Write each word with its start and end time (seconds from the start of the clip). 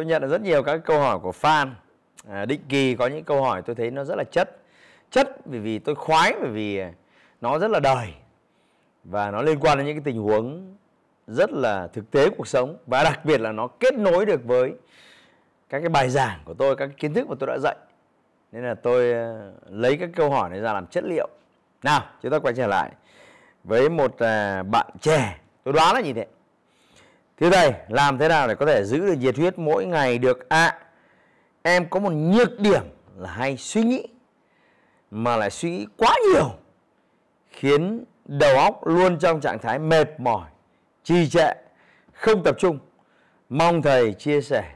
tôi 0.00 0.06
nhận 0.06 0.22
được 0.22 0.28
rất 0.28 0.40
nhiều 0.40 0.62
các 0.62 0.80
câu 0.84 0.98
hỏi 1.00 1.18
của 1.18 1.32
fan. 1.40 1.68
À, 2.28 2.44
định 2.44 2.60
kỳ 2.68 2.94
có 2.94 3.06
những 3.06 3.24
câu 3.24 3.42
hỏi 3.42 3.62
tôi 3.62 3.76
thấy 3.76 3.90
nó 3.90 4.04
rất 4.04 4.14
là 4.18 4.24
chất. 4.30 4.56
Chất 5.10 5.46
vì 5.46 5.58
vì 5.58 5.78
tôi 5.78 5.94
khoái 5.94 6.32
bởi 6.40 6.50
vì 6.50 6.82
nó 7.40 7.58
rất 7.58 7.70
là 7.70 7.80
đời. 7.80 8.14
Và 9.04 9.30
nó 9.30 9.42
liên 9.42 9.60
quan 9.60 9.78
đến 9.78 9.86
những 9.86 9.96
cái 9.96 10.02
tình 10.04 10.22
huống 10.22 10.76
rất 11.26 11.50
là 11.50 11.86
thực 11.86 12.10
tế 12.10 12.30
cuộc 12.30 12.48
sống. 12.48 12.76
Và 12.86 13.04
đặc 13.04 13.24
biệt 13.24 13.40
là 13.40 13.52
nó 13.52 13.66
kết 13.66 13.94
nối 13.94 14.26
được 14.26 14.44
với 14.44 14.72
các 15.68 15.80
cái 15.80 15.88
bài 15.88 16.10
giảng 16.10 16.40
của 16.44 16.54
tôi 16.54 16.76
các 16.76 16.86
cái 16.86 16.94
kiến 16.98 17.14
thức 17.14 17.28
mà 17.28 17.34
tôi 17.40 17.46
đã 17.46 17.58
dạy. 17.58 17.76
Nên 18.52 18.64
là 18.64 18.74
tôi 18.74 19.12
ờ, 19.12 19.52
lấy 19.68 19.96
các 19.96 20.10
câu 20.16 20.30
hỏi 20.30 20.50
này 20.50 20.60
ra 20.60 20.72
làm 20.72 20.86
chất 20.86 21.04
liệu. 21.04 21.28
Nào 21.82 22.02
chúng 22.22 22.32
ta 22.32 22.38
quay 22.38 22.54
trở 22.54 22.66
lại 22.66 22.90
với 23.64 23.88
một 23.88 24.18
à, 24.18 24.62
bạn 24.62 24.86
trẻ. 25.00 25.38
Tôi 25.64 25.74
đoán 25.74 25.94
là 25.94 26.00
như 26.00 26.12
thế 26.12 26.26
thưa 27.40 27.50
thầy 27.50 27.72
làm 27.88 28.18
thế 28.18 28.28
nào 28.28 28.48
để 28.48 28.54
có 28.54 28.66
thể 28.66 28.84
giữ 28.84 29.06
được 29.06 29.14
nhiệt 29.14 29.36
huyết 29.36 29.58
mỗi 29.58 29.86
ngày 29.86 30.18
được 30.18 30.48
ạ 30.48 30.66
à, 30.66 30.78
em 31.62 31.88
có 31.88 32.00
một 32.00 32.10
nhược 32.10 32.60
điểm 32.60 32.82
là 33.16 33.30
hay 33.30 33.56
suy 33.56 33.82
nghĩ 33.82 34.06
mà 35.10 35.36
lại 35.36 35.50
suy 35.50 35.70
nghĩ 35.70 35.86
quá 35.96 36.14
nhiều 36.32 36.50
khiến 37.50 38.04
đầu 38.24 38.56
óc 38.58 38.86
luôn 38.86 39.18
trong 39.18 39.40
trạng 39.40 39.58
thái 39.58 39.78
mệt 39.78 40.20
mỏi 40.20 40.50
trì 41.04 41.28
trệ 41.28 41.52
không 42.12 42.42
tập 42.44 42.56
trung 42.58 42.78
mong 43.48 43.82
thầy 43.82 44.12
chia 44.12 44.40
sẻ 44.40 44.74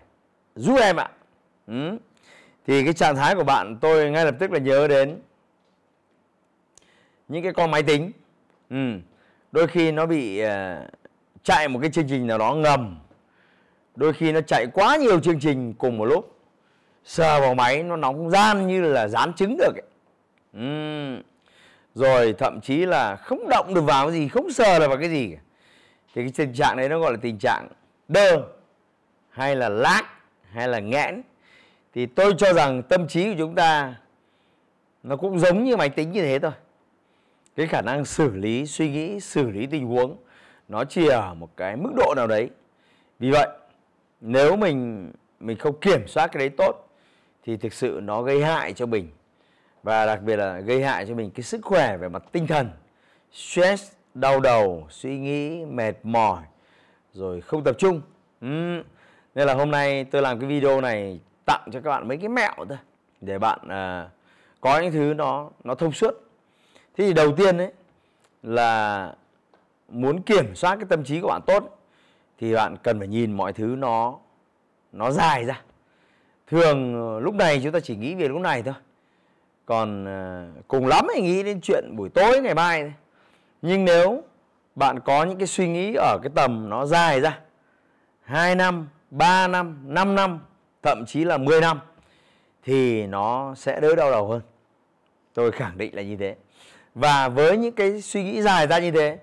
giúp 0.54 0.78
em 0.80 0.96
ạ 0.96 1.10
ừ. 1.66 1.98
thì 2.66 2.84
cái 2.84 2.92
trạng 2.92 3.16
thái 3.16 3.34
của 3.34 3.44
bạn 3.44 3.78
tôi 3.80 4.10
ngay 4.10 4.24
lập 4.24 4.34
tức 4.38 4.52
là 4.52 4.58
nhớ 4.58 4.88
đến 4.88 5.20
những 7.28 7.42
cái 7.42 7.52
con 7.52 7.70
máy 7.70 7.82
tính 7.82 8.12
ừ. 8.70 8.98
đôi 9.52 9.66
khi 9.66 9.92
nó 9.92 10.06
bị 10.06 10.42
uh, 10.44 10.48
chạy 11.44 11.68
một 11.68 11.78
cái 11.82 11.90
chương 11.90 12.08
trình 12.08 12.26
nào 12.26 12.38
đó 12.38 12.54
ngầm. 12.54 12.98
Đôi 13.96 14.12
khi 14.12 14.32
nó 14.32 14.40
chạy 14.40 14.66
quá 14.74 14.96
nhiều 14.96 15.20
chương 15.20 15.40
trình 15.40 15.74
cùng 15.74 15.98
một 15.98 16.04
lúc. 16.04 16.38
Sờ 17.04 17.40
vào 17.40 17.54
máy 17.54 17.82
nó 17.82 17.96
nóng 17.96 18.30
gian 18.30 18.66
như 18.66 18.80
là 18.80 19.08
dán 19.08 19.32
trứng 19.34 19.56
được 19.56 19.74
ấy. 19.74 19.82
Uhm. 20.58 21.22
rồi 21.94 22.34
thậm 22.38 22.60
chí 22.60 22.86
là 22.86 23.16
không 23.16 23.48
động 23.48 23.74
được 23.74 23.80
vào 23.80 24.06
cái 24.06 24.14
gì 24.14 24.28
không 24.28 24.52
sờ 24.52 24.78
được 24.78 24.88
vào 24.88 24.98
cái 24.98 25.08
gì 25.08 25.36
thì 26.14 26.22
cái 26.22 26.32
tình 26.36 26.52
trạng 26.52 26.76
đấy 26.76 26.88
nó 26.88 26.98
gọi 26.98 27.12
là 27.12 27.18
tình 27.22 27.38
trạng 27.38 27.68
đơ 28.08 28.42
hay 29.30 29.56
là 29.56 29.68
lác, 29.68 30.04
hay 30.50 30.68
là 30.68 30.78
nghẽn. 30.78 31.22
Thì 31.94 32.06
tôi 32.06 32.34
cho 32.38 32.52
rằng 32.52 32.82
tâm 32.82 33.08
trí 33.08 33.24
của 33.24 33.34
chúng 33.38 33.54
ta 33.54 33.94
nó 35.02 35.16
cũng 35.16 35.38
giống 35.38 35.64
như 35.64 35.76
máy 35.76 35.88
tính 35.88 36.12
như 36.12 36.22
thế 36.22 36.38
thôi. 36.38 36.52
Cái 37.56 37.66
khả 37.66 37.82
năng 37.82 38.04
xử 38.04 38.30
lý 38.36 38.66
suy 38.66 38.90
nghĩ 38.90 39.20
xử 39.20 39.50
lý 39.50 39.66
tình 39.66 39.86
huống 39.86 40.16
nó 40.68 40.84
chỉ 40.84 41.06
ở 41.08 41.34
một 41.34 41.56
cái 41.56 41.76
mức 41.76 41.90
độ 41.96 42.14
nào 42.16 42.26
đấy. 42.26 42.50
Vì 43.18 43.30
vậy 43.30 43.48
nếu 44.20 44.56
mình 44.56 45.10
mình 45.40 45.58
không 45.58 45.80
kiểm 45.80 46.06
soát 46.06 46.26
cái 46.26 46.38
đấy 46.38 46.48
tốt 46.48 46.88
thì 47.42 47.56
thực 47.56 47.72
sự 47.72 48.00
nó 48.02 48.22
gây 48.22 48.44
hại 48.44 48.72
cho 48.72 48.86
mình. 48.86 49.08
Và 49.82 50.06
đặc 50.06 50.22
biệt 50.22 50.36
là 50.36 50.60
gây 50.60 50.84
hại 50.84 51.06
cho 51.06 51.14
mình 51.14 51.30
cái 51.30 51.42
sức 51.42 51.60
khỏe 51.62 51.96
về 51.96 52.08
mặt 52.08 52.22
tinh 52.32 52.46
thần. 52.46 52.70
Stress 53.32 53.92
đau 54.14 54.40
đầu 54.40 54.86
suy 54.90 55.18
nghĩ 55.18 55.64
mệt 55.64 55.94
mỏi 56.02 56.42
rồi 57.12 57.40
không 57.40 57.64
tập 57.64 57.76
trung. 57.78 58.00
Ừ. 58.40 58.82
nên 59.34 59.46
là 59.46 59.54
hôm 59.54 59.70
nay 59.70 60.04
tôi 60.04 60.22
làm 60.22 60.40
cái 60.40 60.48
video 60.48 60.80
này 60.80 61.20
tặng 61.44 61.68
cho 61.72 61.80
các 61.80 61.90
bạn 61.90 62.08
mấy 62.08 62.16
cái 62.16 62.28
mẹo 62.28 62.54
thôi 62.56 62.78
để 63.20 63.38
bạn 63.38 63.58
uh, 63.64 64.10
có 64.60 64.78
những 64.80 64.92
thứ 64.92 65.14
nó 65.14 65.50
nó 65.64 65.74
thông 65.74 65.92
suốt. 65.92 66.14
Thế 66.96 67.06
thì 67.06 67.12
đầu 67.12 67.32
tiên 67.36 67.58
đấy 67.58 67.72
là 68.42 69.14
muốn 69.88 70.22
kiểm 70.22 70.54
soát 70.54 70.76
cái 70.76 70.86
tâm 70.88 71.04
trí 71.04 71.20
của 71.20 71.28
bạn 71.28 71.42
tốt 71.46 71.78
thì 72.38 72.54
bạn 72.54 72.76
cần 72.82 72.98
phải 72.98 73.08
nhìn 73.08 73.32
mọi 73.32 73.52
thứ 73.52 73.64
nó 73.78 74.18
nó 74.92 75.10
dài 75.10 75.44
ra 75.44 75.62
thường 76.46 76.94
ờ, 76.94 77.20
lúc 77.20 77.34
này 77.34 77.60
chúng 77.62 77.72
ta 77.72 77.80
chỉ 77.80 77.96
nghĩ 77.96 78.14
về 78.14 78.28
lúc 78.28 78.40
này 78.40 78.62
thôi 78.62 78.74
còn 79.66 80.04
ờ, 80.04 80.46
cùng 80.68 80.86
lắm 80.86 81.06
thì 81.14 81.22
nghĩ 81.22 81.42
đến 81.42 81.60
chuyện 81.60 81.96
buổi 81.96 82.08
tối 82.08 82.40
ngày 82.40 82.54
mai 82.54 82.82
thôi. 82.82 82.92
nhưng 83.62 83.84
nếu 83.84 84.22
bạn 84.74 85.00
có 85.04 85.24
những 85.24 85.38
cái 85.38 85.46
suy 85.46 85.68
nghĩ 85.68 85.94
ở 85.94 86.18
cái 86.22 86.30
tầm 86.34 86.68
nó 86.68 86.86
dài 86.86 87.20
ra 87.20 87.38
2 88.24 88.54
năm, 88.54 88.88
3 89.10 89.48
năm, 89.48 89.78
5 89.84 90.14
năm, 90.14 90.40
thậm 90.82 91.04
chí 91.06 91.24
là 91.24 91.36
10 91.36 91.60
năm 91.60 91.80
thì 92.62 93.06
nó 93.06 93.54
sẽ 93.54 93.80
đỡ 93.80 93.94
đau 93.94 94.10
đầu 94.10 94.28
hơn. 94.28 94.40
Tôi 95.34 95.52
khẳng 95.52 95.78
định 95.78 95.94
là 95.94 96.02
như 96.02 96.16
thế. 96.16 96.36
Và 96.94 97.28
với 97.28 97.56
những 97.56 97.74
cái 97.74 98.00
suy 98.00 98.24
nghĩ 98.24 98.42
dài 98.42 98.66
ra 98.66 98.78
như 98.78 98.90
thế, 98.90 99.18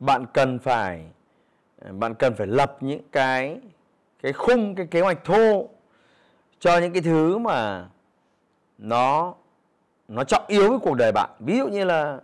bạn 0.00 0.26
cần 0.34 0.58
phải, 0.58 1.04
bạn 1.90 2.14
cần 2.14 2.34
phải 2.34 2.46
lập 2.46 2.76
những 2.80 3.02
cái 3.12 3.60
cái 4.22 4.32
khung, 4.32 4.74
cái 4.74 4.86
kế 4.86 5.00
hoạch 5.00 5.24
thô 5.24 5.68
cho 6.58 6.78
những 6.78 6.92
cái 6.92 7.02
thứ 7.02 7.38
mà 7.38 7.88
nó 8.78 9.34
nó 10.08 10.24
trọng 10.24 10.44
yếu 10.46 10.70
với 10.70 10.78
cuộc 10.78 10.94
đời 10.94 11.12
bạn. 11.12 11.30
Ví 11.38 11.58
dụ 11.58 11.68
như 11.68 11.84
là 11.84 12.20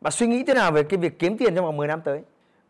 bạn 0.00 0.10
suy 0.10 0.26
nghĩ 0.26 0.44
thế 0.44 0.54
nào 0.54 0.72
về 0.72 0.82
cái 0.82 0.98
việc 0.98 1.18
kiếm 1.18 1.38
tiền 1.38 1.54
trong 1.54 1.64
vòng 1.64 1.76
10 1.76 1.88
năm 1.88 2.00
tới? 2.00 2.20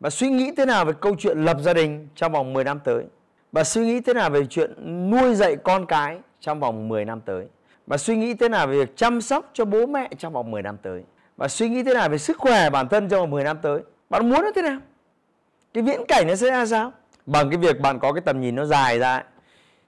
Bạn 0.01 0.11
suy 0.11 0.31
nghĩ 0.31 0.53
thế 0.57 0.67
nào 0.67 0.85
về 0.85 0.93
câu 1.01 1.17
chuyện 1.19 1.45
lập 1.45 1.57
gia 1.61 1.75
đình 1.75 2.09
trong 2.15 2.33
vòng 2.33 2.53
10 2.53 2.65
năm 2.65 2.81
tới? 2.85 3.05
Bạn 3.53 3.65
suy 3.65 3.87
nghĩ 3.87 4.01
thế 4.01 4.15
nào 4.15 4.31
về 4.31 4.47
chuyện 4.47 4.71
nuôi 5.11 5.35
dạy 5.35 5.57
con 5.57 5.87
cái 5.87 6.19
trong 6.41 6.61
vòng 6.61 6.89
10 6.89 7.05
năm 7.05 7.21
tới? 7.21 7.47
Bạn 7.87 7.99
suy 7.99 8.17
nghĩ 8.17 8.35
thế 8.35 8.49
nào 8.49 8.67
về 8.67 8.79
việc 8.79 8.97
chăm 8.97 9.21
sóc 9.21 9.51
cho 9.53 9.65
bố 9.65 9.87
mẹ 9.87 10.11
trong 10.19 10.33
vòng 10.33 10.51
10 10.51 10.63
năm 10.63 10.77
tới? 10.83 11.05
Bạn 11.37 11.49
suy 11.49 11.69
nghĩ 11.69 11.83
thế 11.83 11.95
nào 11.95 12.09
về 12.09 12.19
sức 12.19 12.39
khỏe 12.39 12.71
bản 12.71 12.89
thân 12.89 13.09
trong 13.09 13.21
vòng 13.21 13.31
10 13.31 13.45
năm 13.45 13.59
tới? 13.63 13.81
Bạn 14.13 14.29
muốn 14.29 14.43
nó 14.43 14.51
thế 14.55 14.63
nào? 14.63 14.81
Cái 15.75 15.83
viễn 15.83 16.01
cảnh 16.09 16.27
nó 16.29 16.35
sẽ 16.35 16.51
ra 16.51 16.67
sao? 16.67 16.93
Bằng 17.27 17.51
cái 17.51 17.59
việc 17.59 17.81
bạn 17.81 17.99
có 17.99 18.13
cái 18.13 18.21
tầm 18.21 18.41
nhìn 18.41 18.55
nó 18.55 18.65
dài 18.65 18.99
ra 18.99 19.25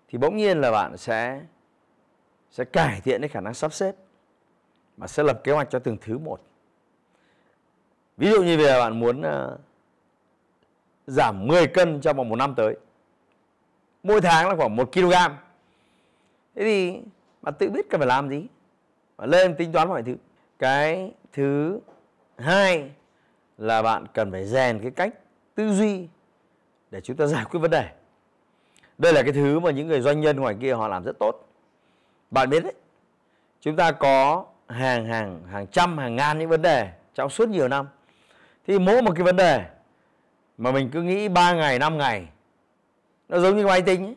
thì 0.09 0.19
bỗng 0.19 0.37
nhiên 0.37 0.61
là 0.61 0.71
bạn 0.71 0.97
sẽ 0.97 1.41
sẽ 2.51 2.65
cải 2.65 3.01
thiện 3.01 3.21
cái 3.21 3.29
khả 3.29 3.41
năng 3.41 3.55
sắp 3.55 3.73
xếp 3.73 3.95
mà 4.97 5.07
sẽ 5.07 5.23
lập 5.23 5.41
kế 5.45 5.53
hoạch 5.53 5.71
cho 5.71 5.79
từng 5.79 5.97
thứ 6.01 6.19
một. 6.19 6.41
Ví 8.17 8.31
dụ 8.31 8.43
như 8.43 8.59
về 8.59 8.79
bạn 8.79 9.01
muốn 9.01 9.21
uh, 9.21 9.61
giảm 11.07 11.47
10 11.47 11.67
cân 11.67 12.01
trong 12.01 12.17
vòng 12.17 12.29
một 12.29 12.37
năm 12.37 12.55
tới 12.55 12.77
mỗi 14.03 14.21
tháng 14.21 14.49
là 14.49 14.57
khoảng 14.57 14.77
1 14.77 14.93
kg 14.93 15.13
thế 16.55 16.63
thì 16.65 17.01
bạn 17.43 17.55
tự 17.59 17.71
biết 17.71 17.91
cần 17.91 18.01
phải 18.01 18.09
làm 18.09 18.29
gì? 18.29 18.47
Bạn 19.17 19.31
lên 19.31 19.57
tính 19.57 19.73
toán 19.73 19.89
mọi 19.89 20.03
thứ. 20.03 20.17
Cái 20.59 21.13
thứ 21.33 21.81
hai 22.39 22.91
là 23.59 23.83
bạn 23.83 24.07
cần 24.15 24.33
phải 24.33 24.45
rèn 24.45 24.79
cái 24.83 24.91
cách 24.91 25.15
tư 25.55 25.73
duy 25.73 26.09
để 26.91 27.01
chúng 27.01 27.17
ta 27.17 27.27
giải 27.35 27.45
quyết 27.45 27.61
vấn 27.61 27.71
đề. 27.71 27.89
Đây 28.99 29.13
là 29.13 29.23
cái 29.23 29.33
thứ 29.33 29.61
mà 29.61 29.71
những 29.71 29.89
người 29.89 30.01
doanh 30.01 30.21
nhân 30.21 30.41
ngoài 30.41 30.57
kia 30.61 30.73
họ 30.73 30.89
làm 30.89 31.05
rất 31.05 31.19
tốt. 31.19 31.49
Bạn 32.31 32.51
biết 32.51 32.63
đấy, 32.65 32.73
chúng 33.61 33.77
ta 33.77 33.93
có 33.93 34.47
hàng 34.69 35.07
hàng 35.07 35.43
hàng 35.51 35.67
trăm, 35.67 35.99
hàng 35.99 36.17
ngàn 36.17 36.39
những 36.39 36.49
vấn 36.49 36.63
đề 36.63 36.91
trong 37.15 37.31
suốt 37.31 37.49
nhiều 37.49 37.69
năm. 37.69 37.89
Thì 38.67 38.79
mỗi 38.79 39.03
một 39.03 39.13
cái 39.15 39.23
vấn 39.23 39.37
đề 39.37 39.65
mà 40.59 40.73
mình 40.73 40.91
cứ 40.93 41.03
nghĩ 41.03 41.29
3 41.29 41.53
ngày 41.53 41.79
5 41.79 41.99
ngày, 41.99 42.29
nó 43.29 43.39
giống 43.39 43.57
như 43.57 43.67
máy 43.67 43.83
tính 43.83 44.05
ấy. 44.05 44.17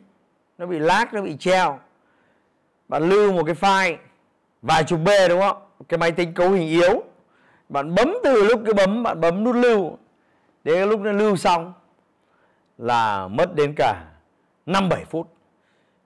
nó 0.58 0.66
bị 0.66 0.78
lag, 0.78 1.08
nó 1.12 1.22
bị 1.22 1.36
treo. 1.36 1.78
Bạn 2.88 3.08
lưu 3.08 3.32
một 3.32 3.42
cái 3.46 3.54
file, 3.54 3.96
vài 4.62 4.84
chục 4.84 5.00
b 5.04 5.08
đúng 5.28 5.40
không? 5.40 5.56
Cái 5.88 5.98
máy 5.98 6.12
tính 6.12 6.34
cấu 6.34 6.50
hình 6.50 6.68
yếu 6.68 7.02
bạn 7.68 7.94
bấm 7.94 8.14
từ 8.24 8.44
lúc 8.44 8.60
cái 8.64 8.74
bấm 8.74 9.02
bạn 9.02 9.20
bấm 9.20 9.44
nút 9.44 9.56
lưu 9.56 9.98
đến 10.64 10.88
lúc 10.88 11.00
nó 11.00 11.12
lưu 11.12 11.36
xong 11.36 11.72
là 12.78 13.28
mất 13.28 13.54
đến 13.54 13.74
cả 13.76 14.04
5 14.66 14.88
7 14.88 15.04
phút. 15.04 15.28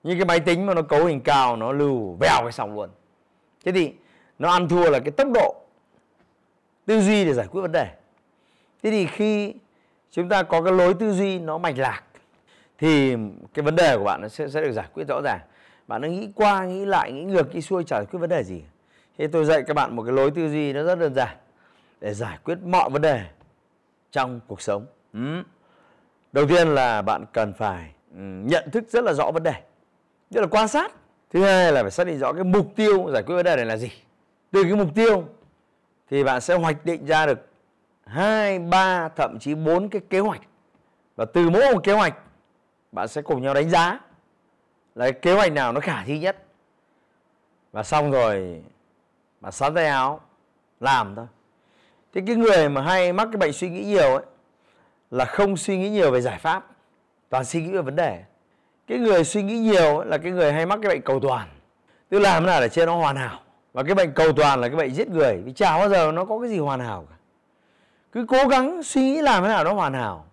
Như 0.02 0.14
cái 0.14 0.24
máy 0.24 0.40
tính 0.40 0.66
mà 0.66 0.74
nó 0.74 0.82
cấu 0.82 1.04
hình 1.04 1.20
cao 1.20 1.56
nó 1.56 1.72
lưu 1.72 2.16
vèo 2.20 2.42
cái 2.42 2.52
xong 2.52 2.74
luôn. 2.74 2.90
Thế 3.64 3.72
thì 3.72 3.92
nó 4.38 4.50
ăn 4.50 4.68
thua 4.68 4.90
là 4.90 4.98
cái 4.98 5.10
tốc 5.10 5.28
độ 5.34 5.54
tư 6.86 7.00
duy 7.00 7.24
để 7.24 7.32
giải 7.32 7.46
quyết 7.46 7.60
vấn 7.62 7.72
đề. 7.72 7.86
Thế 8.82 8.90
thì 8.90 9.06
khi 9.06 9.54
chúng 10.10 10.28
ta 10.28 10.42
có 10.42 10.62
cái 10.62 10.72
lối 10.72 10.94
tư 10.94 11.12
duy 11.12 11.38
nó 11.38 11.58
mạch 11.58 11.78
lạc 11.78 12.02
thì 12.78 13.16
cái 13.54 13.62
vấn 13.62 13.76
đề 13.76 13.96
của 13.96 14.04
bạn 14.04 14.20
nó 14.22 14.28
sẽ, 14.28 14.48
sẽ 14.48 14.60
được 14.60 14.72
giải 14.72 14.86
quyết 14.94 15.04
rõ 15.08 15.20
ràng. 15.24 15.40
Bạn 15.86 16.02
nó 16.02 16.08
nghĩ 16.08 16.28
qua, 16.34 16.64
nghĩ 16.64 16.84
lại, 16.84 17.12
nghĩ 17.12 17.22
ngược, 17.22 17.54
nghĩ 17.54 17.60
xuôi 17.60 17.84
giải 17.86 18.04
quyết 18.10 18.18
vấn 18.18 18.30
đề 18.30 18.44
gì. 18.44 18.62
Thế 19.18 19.26
tôi 19.26 19.44
dạy 19.44 19.62
các 19.66 19.74
bạn 19.74 19.96
một 19.96 20.02
cái 20.02 20.12
lối 20.12 20.30
tư 20.30 20.48
duy 20.48 20.72
nó 20.72 20.82
rất 20.82 20.98
đơn 20.98 21.14
giản 21.14 21.36
để 22.02 22.14
giải 22.14 22.38
quyết 22.44 22.58
mọi 22.64 22.90
vấn 22.90 23.02
đề 23.02 23.26
trong 24.10 24.40
cuộc 24.46 24.62
sống. 24.62 24.86
Ừ. 25.12 25.42
Đầu 26.32 26.46
tiên 26.48 26.68
là 26.68 27.02
bạn 27.02 27.24
cần 27.32 27.52
phải 27.52 27.94
ừ, 28.14 28.20
nhận 28.20 28.70
thức 28.70 28.84
rất 28.88 29.04
là 29.04 29.12
rõ 29.12 29.30
vấn 29.30 29.42
đề, 29.42 29.54
rất 30.30 30.40
là 30.40 30.46
quan 30.50 30.68
sát. 30.68 30.92
Thứ 31.30 31.44
hai 31.44 31.72
là 31.72 31.82
phải 31.82 31.90
xác 31.90 32.06
định 32.06 32.18
rõ 32.18 32.32
cái 32.32 32.44
mục 32.44 32.72
tiêu 32.76 33.10
giải 33.12 33.22
quyết 33.22 33.34
vấn 33.34 33.44
đề 33.44 33.56
này 33.56 33.64
là 33.64 33.76
gì. 33.76 33.90
Từ 34.50 34.62
cái 34.62 34.74
mục 34.74 34.88
tiêu 34.94 35.24
thì 36.10 36.24
bạn 36.24 36.40
sẽ 36.40 36.54
hoạch 36.54 36.84
định 36.84 37.06
ra 37.06 37.26
được 37.26 37.48
hai, 38.06 38.58
ba, 38.58 39.08
thậm 39.08 39.38
chí 39.40 39.54
bốn 39.54 39.88
cái 39.88 40.02
kế 40.10 40.18
hoạch. 40.18 40.40
Và 41.16 41.24
từ 41.24 41.50
mỗi 41.50 41.74
một 41.74 41.84
kế 41.84 41.92
hoạch 41.92 42.14
bạn 42.92 43.08
sẽ 43.08 43.22
cùng 43.22 43.42
nhau 43.42 43.54
đánh 43.54 43.70
giá 43.70 44.00
là 44.94 45.10
cái 45.10 45.20
kế 45.20 45.34
hoạch 45.34 45.52
nào 45.52 45.72
nó 45.72 45.80
khả 45.80 46.04
thi 46.04 46.18
nhất. 46.18 46.44
Và 47.72 47.82
xong 47.82 48.10
rồi 48.10 48.62
bạn 49.40 49.52
sắn 49.52 49.74
tay 49.74 49.86
áo 49.86 50.20
làm 50.80 51.14
thôi 51.16 51.26
thế 52.14 52.22
cái 52.26 52.36
người 52.36 52.68
mà 52.68 52.82
hay 52.82 53.12
mắc 53.12 53.28
cái 53.32 53.36
bệnh 53.36 53.52
suy 53.52 53.70
nghĩ 53.70 53.84
nhiều 53.84 54.14
ấy 54.14 54.24
là 55.10 55.24
không 55.24 55.56
suy 55.56 55.78
nghĩ 55.78 55.90
nhiều 55.90 56.10
về 56.10 56.20
giải 56.20 56.38
pháp 56.38 56.66
toàn 57.28 57.44
suy 57.44 57.62
nghĩ 57.62 57.72
về 57.72 57.82
vấn 57.82 57.96
đề. 57.96 58.22
Cái 58.86 58.98
người 58.98 59.24
suy 59.24 59.42
nghĩ 59.42 59.58
nhiều 59.58 60.02
là 60.04 60.18
cái 60.18 60.32
người 60.32 60.52
hay 60.52 60.66
mắc 60.66 60.78
cái 60.82 60.88
bệnh 60.88 61.02
cầu 61.02 61.20
toàn. 61.20 61.48
Tức 62.08 62.18
làm 62.18 62.42
thế 62.42 62.46
nào 62.46 62.60
để 62.60 62.68
cho 62.68 62.86
nó 62.86 62.96
hoàn 62.96 63.16
hảo? 63.16 63.40
Và 63.72 63.82
cái 63.82 63.94
bệnh 63.94 64.12
cầu 64.12 64.32
toàn 64.32 64.60
là 64.60 64.68
cái 64.68 64.76
bệnh 64.76 64.94
giết 64.94 65.08
người. 65.08 65.36
Vì 65.44 65.52
chả 65.52 65.78
bao 65.78 65.88
giờ 65.88 66.12
nó 66.12 66.24
có 66.24 66.38
cái 66.40 66.50
gì 66.50 66.58
hoàn 66.58 66.80
hảo 66.80 67.06
cả. 67.10 67.16
Cứ 68.12 68.26
cố 68.28 68.48
gắng 68.48 68.82
suy 68.82 69.00
nghĩ 69.00 69.22
làm 69.22 69.42
thế 69.42 69.48
nào 69.48 69.64
nó 69.64 69.72
hoàn 69.72 69.94
hảo. 69.94 70.26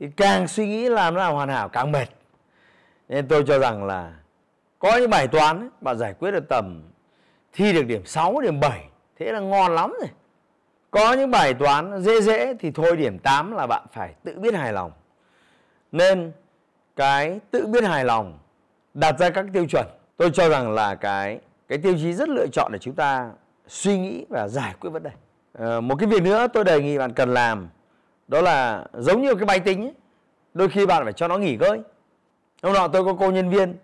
Thì 0.00 0.08
càng 0.16 0.48
suy 0.48 0.66
nghĩ 0.66 0.88
làm 0.88 1.14
thế 1.14 1.18
nào 1.18 1.34
hoàn 1.34 1.48
hảo 1.48 1.68
càng 1.68 1.92
mệt. 1.92 2.08
Nên 3.08 3.28
tôi 3.28 3.44
cho 3.46 3.58
rằng 3.58 3.84
là 3.84 4.12
có 4.78 4.96
những 4.96 5.10
bài 5.10 5.28
toán 5.28 5.60
ấy, 5.60 5.68
bạn 5.80 5.98
giải 5.98 6.14
quyết 6.18 6.30
được 6.30 6.48
tầm 6.48 6.82
thi 7.52 7.72
được 7.72 7.82
điểm 7.82 8.02
6, 8.04 8.40
điểm 8.40 8.60
7 8.60 8.84
thế 9.18 9.32
là 9.32 9.40
ngon 9.40 9.74
lắm 9.74 9.92
rồi 10.00 10.08
có 10.90 11.12
những 11.12 11.30
bài 11.30 11.54
toán 11.54 12.02
dễ 12.02 12.20
dễ 12.20 12.54
thì 12.54 12.70
thôi 12.70 12.96
điểm 12.96 13.18
8 13.18 13.52
là 13.52 13.66
bạn 13.66 13.86
phải 13.92 14.14
tự 14.24 14.38
biết 14.38 14.54
hài 14.54 14.72
lòng. 14.72 14.92
Nên 15.92 16.32
cái 16.96 17.40
tự 17.50 17.66
biết 17.66 17.84
hài 17.84 18.04
lòng 18.04 18.38
đặt 18.94 19.18
ra 19.18 19.30
các 19.30 19.46
tiêu 19.52 19.66
chuẩn. 19.70 19.86
Tôi 20.16 20.30
cho 20.34 20.48
rằng 20.48 20.70
là 20.70 20.94
cái 20.94 21.38
cái 21.68 21.78
tiêu 21.78 21.94
chí 22.02 22.12
rất 22.12 22.28
lựa 22.28 22.46
chọn 22.52 22.72
để 22.72 22.78
chúng 22.78 22.94
ta 22.94 23.30
suy 23.66 23.98
nghĩ 23.98 24.26
và 24.28 24.48
giải 24.48 24.74
quyết 24.80 24.90
vấn 24.90 25.02
đề. 25.02 25.10
À, 25.58 25.80
một 25.80 25.96
cái 25.98 26.08
việc 26.08 26.22
nữa 26.22 26.46
tôi 26.52 26.64
đề 26.64 26.82
nghị 26.82 26.98
bạn 26.98 27.12
cần 27.12 27.34
làm 27.34 27.68
đó 28.28 28.40
là 28.40 28.84
giống 28.94 29.22
như 29.22 29.34
cái 29.34 29.46
máy 29.46 29.60
tính 29.60 29.82
ấy, 29.82 29.94
đôi 30.54 30.68
khi 30.68 30.86
bạn 30.86 31.04
phải 31.04 31.12
cho 31.12 31.28
nó 31.28 31.38
nghỉ 31.38 31.56
ngơi. 31.56 31.80
Hôm 32.62 32.74
nọ 32.74 32.88
tôi 32.88 33.04
có 33.04 33.14
cô 33.18 33.30
nhân 33.30 33.50
viên 33.50 33.76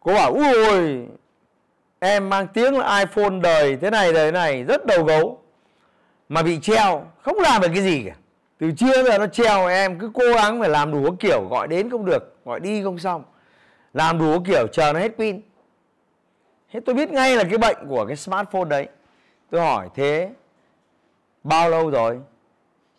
cô 0.00 0.14
bảo 0.14 0.32
ui 0.32 1.06
em 1.98 2.28
mang 2.28 2.46
tiếng 2.46 2.78
là 2.78 2.98
iphone 2.98 3.40
đời 3.42 3.76
thế 3.76 3.90
này 3.90 4.12
đời 4.12 4.32
này 4.32 4.64
rất 4.64 4.86
đầu 4.86 5.04
gấu 5.04 5.42
mà 6.28 6.42
bị 6.42 6.58
treo, 6.60 7.04
không 7.22 7.38
làm 7.38 7.62
được 7.62 7.68
cái 7.74 7.82
gì 7.82 8.04
cả. 8.06 8.14
Từ 8.58 8.72
trưa 8.72 9.04
giờ 9.04 9.18
nó 9.18 9.26
treo 9.26 9.66
em, 9.66 9.98
cứ 9.98 10.10
cố 10.14 10.24
gắng 10.34 10.60
phải 10.60 10.68
làm 10.68 10.92
đủ 10.92 11.16
kiểu, 11.20 11.48
gọi 11.50 11.68
đến 11.68 11.90
không 11.90 12.04
được, 12.04 12.44
gọi 12.44 12.60
đi 12.60 12.82
không 12.82 12.98
xong. 12.98 13.24
Làm 13.92 14.18
đủ 14.18 14.40
kiểu, 14.46 14.66
chờ 14.72 14.92
nó 14.92 15.00
hết 15.00 15.12
pin. 15.18 15.40
Thế 16.72 16.80
tôi 16.80 16.94
biết 16.94 17.10
ngay 17.10 17.36
là 17.36 17.44
cái 17.44 17.58
bệnh 17.58 17.76
của 17.88 18.06
cái 18.06 18.16
smartphone 18.16 18.64
đấy. 18.64 18.88
Tôi 19.50 19.60
hỏi, 19.60 19.88
thế 19.94 20.30
bao 21.44 21.70
lâu 21.70 21.90
rồi 21.90 22.20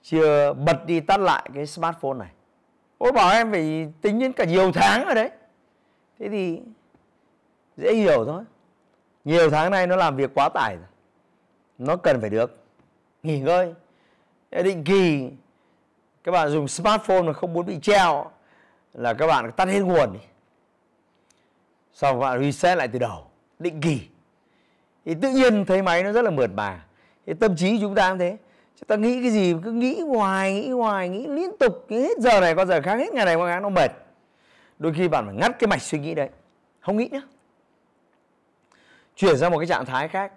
chưa 0.03 0.53
bật 0.53 0.85
đi 0.85 0.99
tắt 0.99 1.19
lại 1.19 1.49
cái 1.53 1.65
smartphone 1.65 2.17
này? 2.19 2.29
Ôi 2.97 3.11
bảo 3.11 3.31
em 3.31 3.51
phải 3.51 3.87
tính 4.01 4.19
đến 4.19 4.33
cả 4.33 4.45
nhiều 4.45 4.71
tháng 4.71 5.05
rồi 5.05 5.15
đấy. 5.15 5.29
Thế 6.19 6.29
thì 6.29 6.61
dễ 7.77 7.93
hiểu 7.93 8.25
thôi. 8.25 8.43
Nhiều 9.23 9.49
tháng 9.49 9.71
nay 9.71 9.87
nó 9.87 9.95
làm 9.95 10.15
việc 10.15 10.31
quá 10.33 10.49
tải 10.49 10.75
rồi. 10.75 10.87
Nó 11.77 11.95
cần 11.95 12.21
phải 12.21 12.29
được 12.29 12.63
nghỉ 13.24 13.39
ngơi. 13.39 13.74
Định 14.51 14.83
kỳ, 14.83 15.30
các 16.24 16.31
bạn 16.31 16.50
dùng 16.50 16.68
smartphone 16.68 17.21
mà 17.21 17.33
không 17.33 17.54
muốn 17.54 17.66
bị 17.66 17.80
treo 17.81 18.31
là 18.94 19.13
các 19.13 19.27
bạn 19.27 19.51
tắt 19.51 19.68
hết 19.68 19.80
nguồn 19.80 20.13
đi. 20.13 20.19
Xong 21.94 22.19
các 22.19 22.19
bạn 22.19 22.44
reset 22.44 22.77
lại 22.77 22.88
từ 22.88 23.00
đầu, 23.00 23.25
định 23.60 23.81
kỳ. 23.81 24.01
Thì 25.06 25.16
tự 25.21 25.30
nhiên 25.31 25.66
thấy 25.66 25.81
máy 25.81 26.04
nó 26.04 26.12
rất 26.12 26.21
là 26.21 26.31
mượt 26.31 26.51
mà. 26.56 26.86
Thì 27.25 27.33
tâm 27.33 27.56
trí 27.56 27.80
chúng 27.81 27.95
ta 27.95 28.10
cũng 28.10 28.19
thế. 28.19 28.38
Chúng 28.80 28.88
ta 28.88 28.95
nghĩ 28.95 29.21
cái 29.21 29.31
gì 29.31 29.56
cứ 29.63 29.71
nghĩ 29.71 30.01
hoài 30.01 30.54
nghĩ 30.54 30.71
hoài, 30.71 31.10
nghĩ 31.10 31.27
liên 31.27 31.57
tục, 31.57 31.86
nghĩ 31.89 32.01
hết 32.01 32.18
giờ 32.18 32.39
này 32.42 32.56
qua 32.56 32.66
giờ 32.66 32.81
khác, 32.81 32.95
hết 32.95 33.13
ngày 33.13 33.25
này 33.25 33.36
qua 33.36 33.48
ngày 33.48 33.62
nó 33.62 33.69
mệt. 33.69 33.92
Đôi 34.80 34.94
khi 34.94 35.07
bạn 35.07 35.25
phải 35.25 35.36
ngắt 35.36 35.60
cái 35.60 35.68
mạch 35.68 35.81
suy 35.81 36.00
nghĩ 36.00 36.16
đấy. 36.16 36.30
Không 36.80 36.98
nghĩ 36.98 37.10
nữa. 37.12 37.21
Chuyển 39.16 39.38
sang 39.38 39.51
một 39.51 39.57
cái 39.57 39.68
trạng 39.68 39.86
thái 39.86 40.07
khác 40.07 40.31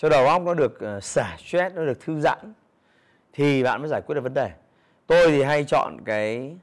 cho 0.00 0.08
đầu 0.08 0.26
óc 0.26 0.42
nó 0.42 0.54
được 0.54 0.80
ờ, 0.80 1.00
xả 1.00 1.36
stress, 1.38 1.74
nó 1.74 1.84
được 1.84 2.00
thư 2.00 2.20
giãn, 2.20 2.52
thì 3.32 3.62
bạn 3.62 3.80
mới 3.80 3.88
giải 3.88 4.02
quyết 4.06 4.14
được 4.14 4.20
vấn 4.20 4.34
đề. 4.34 4.50
Tôi 5.06 5.30
thì 5.30 5.42
hay 5.42 5.64
chọn 5.64 5.96
cái 6.04 6.56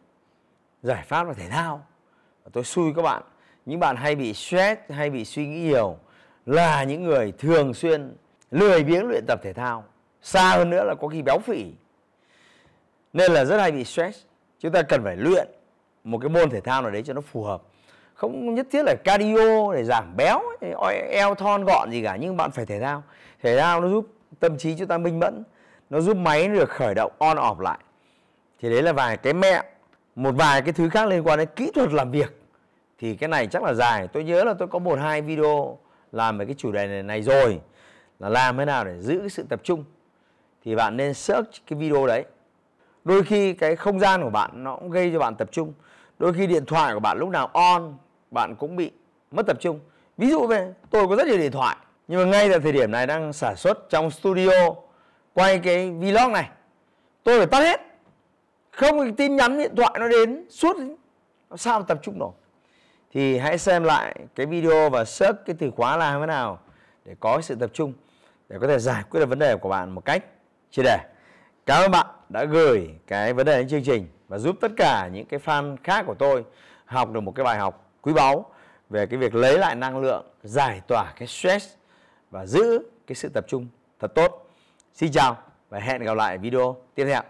giải 0.84 1.04
pháp 1.08 1.28
là 1.28 1.34
thể 1.34 1.50
thao. 1.50 1.86
Tôi 2.52 2.64
xui 2.64 2.94
các 2.96 3.02
bạn, 3.02 3.24
những 3.66 3.80
bạn 3.80 3.96
hay 3.96 4.16
bị 4.16 4.34
stress, 4.34 4.82
hay 4.90 5.10
bị 5.10 5.26
suy 5.26 5.48
nghĩ 5.48 5.60
nhiều 5.60 5.98
là 6.46 6.84
những 6.84 7.04
người 7.04 7.32
thường 7.32 7.74
xuyên 7.74 8.16
lười 8.52 8.84
biếng 8.84 9.08
luyện 9.08 9.26
tập 9.28 9.40
thể 9.44 9.54
thao. 9.54 9.84
Xa 10.22 10.56
hơn 10.58 10.70
nữa 10.70 10.84
là 10.84 10.96
có 10.96 11.08
khi 11.08 11.22
béo 11.22 11.40
phì. 11.40 11.66
Nên 13.14 13.32
là 13.32 13.46
rất 13.46 13.58
hay 13.58 13.72
bị 13.72 13.84
stress. 13.84 14.20
Chúng 14.60 14.72
ta 14.72 14.82
cần 14.82 15.04
phải 15.04 15.16
luyện 15.18 15.48
một 16.04 16.18
cái 16.18 16.30
môn 16.30 16.50
thể 16.50 16.62
thao 16.62 16.82
nào 16.82 16.92
đấy 16.92 17.04
cho 17.04 17.14
nó 17.14 17.22
phù 17.22 17.44
hợp 17.44 17.62
không 18.18 18.56
nhất 18.56 18.68
thiết 18.72 18.84
là 18.86 18.96
cardio 19.04 19.74
để 19.74 19.84
giảm 19.84 20.14
béo 20.18 20.42
eo 21.12 21.36
thon 21.36 21.66
gọn 21.66 21.92
gì 21.92 22.04
cả 22.04 22.16
nhưng 22.16 22.38
bạn 22.38 22.52
phải 22.52 22.66
thể 22.66 22.80
thao. 22.80 23.04
Thể 23.44 23.60
thao 23.60 23.82
nó 23.82 23.90
giúp 23.90 24.08
tâm 24.40 24.58
trí 24.58 24.76
chúng 24.78 24.88
ta 24.88 24.98
minh 24.98 25.20
mẫn 25.20 25.44
nó 25.90 26.00
giúp 26.00 26.18
máy 26.18 26.48
được 26.48 26.70
khởi 26.70 26.96
động 26.96 27.12
on 27.18 27.38
off 27.38 27.60
lại. 27.60 27.80
Thì 28.60 28.70
đấy 28.70 28.82
là 28.82 28.94
vài 28.94 29.18
cái 29.18 29.34
mẹ 29.34 29.64
một 30.16 30.32
vài 30.32 30.62
cái 30.62 30.74
thứ 30.74 30.90
khác 30.90 31.08
liên 31.08 31.28
quan 31.28 31.40
đến 31.40 31.48
kỹ 31.56 31.72
thuật 31.76 31.94
làm 31.94 32.12
việc. 32.12 32.42
Thì 33.00 33.16
cái 33.16 33.28
này 33.28 33.48
chắc 33.48 33.64
là 33.64 33.74
dài. 33.74 34.08
Tôi 34.08 34.24
nhớ 34.24 34.44
là 34.44 34.54
tôi 34.54 34.68
có 34.68 34.80
một 34.80 35.00
hai 35.00 35.22
video 35.22 35.78
làm 36.12 36.38
về 36.38 36.46
cái 36.46 36.56
chủ 36.58 36.72
đề 36.72 36.88
này, 36.88 37.04
này 37.04 37.22
rồi 37.22 37.60
là 38.20 38.30
làm 38.30 38.58
thế 38.58 38.66
nào 38.66 38.86
để 38.86 39.02
giữ 39.02 39.20
cái 39.20 39.30
sự 39.30 39.46
tập 39.50 39.60
trung. 39.64 39.84
Thì 40.66 40.76
bạn 40.76 40.98
nên 40.98 41.14
search 41.14 41.50
cái 41.68 41.80
video 41.80 42.08
đấy. 42.08 42.26
Đôi 43.04 43.24
khi 43.24 43.54
cái 43.54 43.76
không 43.76 44.00
gian 44.00 44.24
của 44.24 44.30
bạn 44.30 44.64
nó 44.64 44.76
cũng 44.76 44.92
gây 44.92 45.10
cho 45.14 45.20
bạn 45.20 45.36
tập 45.36 45.50
trung. 45.52 45.74
Đôi 46.20 46.34
khi 46.34 46.48
điện 46.48 46.66
thoại 46.66 46.94
của 46.94 47.00
bạn 47.00 47.18
lúc 47.20 47.30
nào 47.30 47.50
on 47.54 47.98
bạn 48.32 48.56
cũng 48.56 48.76
bị 48.76 48.92
mất 49.32 49.48
tập 49.48 49.58
trung. 49.60 49.80
Ví 50.18 50.30
dụ 50.30 50.48
về, 50.48 50.74
tôi 50.90 51.08
có 51.08 51.16
rất 51.16 51.28
nhiều 51.28 51.38
điện 51.38 51.52
thoại, 51.52 51.78
nhưng 52.08 52.20
mà 52.20 52.26
ngay 52.26 52.50
tại 52.50 52.60
thời 52.60 52.72
điểm 52.72 52.92
này 52.92 53.08
đang 53.08 53.34
sản 53.34 53.56
xuất 53.56 53.90
trong 53.90 54.12
studio 54.12 54.52
quay 55.34 55.60
cái 55.60 55.92
vlog 55.92 56.34
này, 56.34 56.50
tôi 57.24 57.38
phải 57.38 57.48
tắt 57.48 57.60
hết. 57.60 57.82
Không 58.72 59.16
tin 59.16 59.36
nhắn 59.36 59.58
điện 59.58 59.76
thoại 59.76 59.92
nó 60.00 60.08
đến 60.08 60.46
suốt 60.50 60.76
sao 61.56 61.84
tập 61.84 62.00
trung 62.02 62.20
nổi. 62.20 62.32
Thì 63.14 63.38
hãy 63.38 63.58
xem 63.58 63.84
lại 63.84 64.16
cái 64.36 64.46
video 64.46 64.90
và 64.90 65.06
search 65.06 65.38
cái 65.46 65.56
từ 65.60 65.72
khóa 65.72 65.98
là 65.98 66.20
thế 66.20 66.26
nào 66.26 66.60
để 67.06 67.16
có 67.20 67.42
sự 67.42 67.56
tập 67.56 67.70
trung, 67.74 67.94
để 68.50 68.58
có 68.62 68.68
thể 68.68 68.80
giải 68.80 69.04
quyết 69.10 69.20
được 69.20 69.30
vấn 69.30 69.40
đề 69.40 69.56
của 69.56 69.70
bạn 69.70 69.92
một 69.92 70.06
cách 70.06 70.24
triệt 70.72 70.86
đề 70.86 70.98
cảm 71.66 71.84
ơn 71.84 71.92
bạn 71.92 72.06
đã 72.30 72.44
gửi 72.44 72.90
cái 73.08 73.34
vấn 73.34 73.46
đề 73.46 73.58
đến 73.58 73.68
chương 73.68 73.84
trình 73.84 74.08
và 74.28 74.38
giúp 74.38 74.56
tất 74.62 74.72
cả 74.78 75.10
những 75.14 75.26
cái 75.26 75.40
fan 75.46 75.78
khác 75.84 76.04
của 76.08 76.14
tôi 76.14 76.44
học 76.86 77.12
được 77.12 77.22
một 77.22 77.32
cái 77.36 77.44
bài 77.44 77.58
học 77.58 77.87
quý 78.02 78.14
báu 78.14 78.46
về 78.90 79.06
cái 79.06 79.20
việc 79.20 79.36
lấy 79.36 79.58
lại 79.58 79.76
năng 79.76 79.98
lượng, 79.98 80.26
giải 80.44 80.82
tỏa 80.88 81.14
cái 81.20 81.28
stress 81.28 81.68
và 82.32 82.46
giữ 82.46 82.80
cái 83.08 83.16
sự 83.16 83.30
tập 83.34 83.46
trung 83.48 83.68
thật 84.00 84.12
tốt 84.16 84.50
xin 84.94 85.12
chào 85.12 85.38
và 85.70 85.80
hẹn 85.80 86.02
gặp 86.02 86.14
lại 86.14 86.38
video 86.38 86.78
tiếp 86.96 87.06
theo 87.06 87.22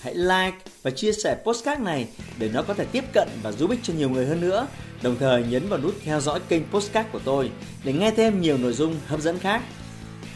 hãy 0.00 0.14
like 0.14 0.58
và 0.82 0.90
chia 0.90 1.12
sẻ 1.12 1.36
postcard 1.44 1.82
này 1.82 2.08
để 2.38 2.50
nó 2.54 2.62
có 2.62 2.74
thể 2.74 2.84
tiếp 2.92 3.04
cận 3.12 3.28
và 3.42 3.52
giúp 3.52 3.70
ích 3.70 3.78
cho 3.82 3.94
nhiều 3.94 4.10
người 4.10 4.26
hơn 4.26 4.40
nữa. 4.40 4.66
Đồng 5.02 5.16
thời 5.18 5.44
nhấn 5.44 5.68
vào 5.68 5.78
nút 5.78 5.94
theo 6.04 6.20
dõi 6.20 6.40
kênh 6.48 6.62
postcard 6.70 7.08
của 7.12 7.20
tôi 7.24 7.50
để 7.84 7.92
nghe 7.92 8.10
thêm 8.10 8.40
nhiều 8.40 8.58
nội 8.58 8.72
dung 8.72 8.96
hấp 9.06 9.20
dẫn 9.20 9.38
khác. 9.38 9.62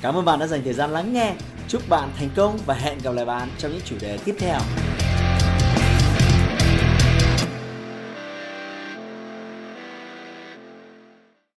Cảm 0.03 0.15
ơn 0.15 0.25
bạn 0.25 0.39
đã 0.39 0.47
dành 0.47 0.65
thời 0.65 0.73
gian 0.73 0.91
lắng 0.91 1.13
nghe. 1.13 1.35
Chúc 1.69 1.83
bạn 1.89 2.09
thành 2.17 2.29
công 2.37 2.59
và 2.67 2.75
hẹn 2.75 2.99
gặp 3.03 3.11
lại 3.15 3.25
bạn 3.25 3.49
trong 3.59 3.73
những 3.73 3.81
chủ 3.85 3.97
đề 4.01 4.19
tiếp 4.25 4.35
theo. 4.39 4.61